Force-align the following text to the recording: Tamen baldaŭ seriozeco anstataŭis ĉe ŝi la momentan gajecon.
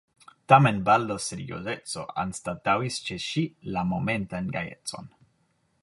Tamen 0.51 0.77
baldaŭ 0.87 1.17
seriozeco 1.25 2.05
anstataŭis 2.23 2.99
ĉe 3.11 3.19
ŝi 3.27 3.45
la 3.77 3.85
momentan 3.93 4.53
gajecon. 4.57 5.15